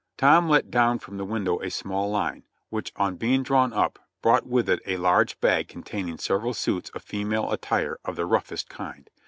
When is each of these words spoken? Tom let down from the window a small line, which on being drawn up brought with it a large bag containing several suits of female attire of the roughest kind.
Tom 0.17 0.49
let 0.49 0.71
down 0.71 0.97
from 0.97 1.17
the 1.17 1.25
window 1.25 1.59
a 1.61 1.69
small 1.69 2.09
line, 2.09 2.43
which 2.71 2.91
on 2.95 3.17
being 3.17 3.43
drawn 3.43 3.71
up 3.71 3.99
brought 4.23 4.47
with 4.47 4.67
it 4.67 4.79
a 4.87 4.97
large 4.97 5.39
bag 5.39 5.67
containing 5.67 6.17
several 6.17 6.55
suits 6.55 6.89
of 6.95 7.03
female 7.03 7.51
attire 7.51 7.99
of 8.03 8.15
the 8.15 8.25
roughest 8.25 8.67
kind. 8.67 9.11